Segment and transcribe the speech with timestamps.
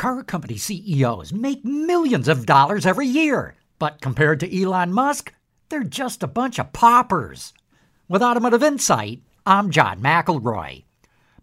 [0.00, 5.34] Car company CEOs make millions of dollars every year, but compared to Elon Musk,
[5.68, 7.52] they're just a bunch of paupers.
[8.08, 10.84] With Automotive Insight, I'm John McElroy.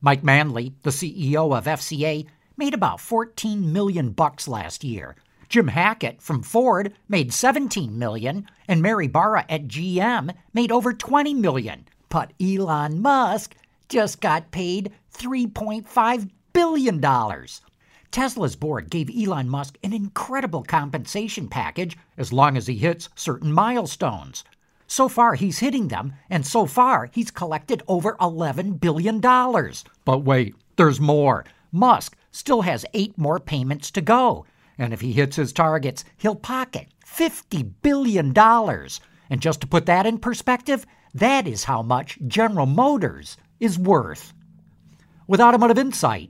[0.02, 2.26] Mike Manley, the CEO of FCA,
[2.58, 5.16] made about 14 million bucks last year.
[5.50, 11.36] Jim Hackett from Ford made 17 million, and Mary Barra at GM made over 20
[11.36, 11.88] million.
[12.10, 13.56] But Elon Musk
[13.88, 17.62] just got paid 3.5 billion dollars.
[18.12, 23.52] Tesla's board gave Elon Musk an incredible compensation package as long as he hits certain
[23.52, 24.44] milestones.
[24.88, 29.20] So far, he's hitting them, and so far, he's collected over $11 billion.
[29.20, 31.44] But wait, there's more.
[31.72, 34.46] Musk still has eight more payments to go.
[34.78, 38.34] And if he hits his targets, he'll pocket $50 billion.
[38.38, 44.34] And just to put that in perspective, that is how much General Motors is worth.
[45.28, 46.30] With Automotive Insight,